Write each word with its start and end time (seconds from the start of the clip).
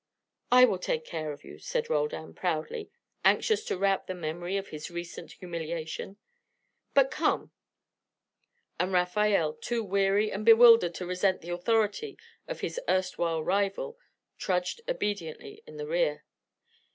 "I 0.51 0.65
will 0.65 0.79
take 0.79 1.05
care 1.05 1.31
of 1.31 1.43
you," 1.43 1.59
said 1.59 1.87
Roldan, 1.87 2.33
proudly, 2.33 2.89
anxious 3.23 3.63
to 3.65 3.77
rout 3.77 4.07
the 4.07 4.15
memory 4.15 4.57
of 4.57 4.69
his 4.69 4.89
recent 4.89 5.33
humiliation. 5.33 6.17
"But 6.95 7.11
come." 7.11 7.51
And 8.79 8.91
Rafael, 8.93 9.53
too 9.53 9.83
weary 9.83 10.31
and 10.31 10.43
bewildered 10.43 10.95
to 10.95 11.05
resent 11.05 11.41
the 11.41 11.51
authority 11.53 12.17
of 12.47 12.61
his 12.61 12.79
erst 12.89 13.19
while 13.19 13.43
rival, 13.43 13.99
trudged 14.39 14.81
obediently 14.89 15.61
in 15.67 15.77
the 15.77 15.85
rear. 15.85 16.25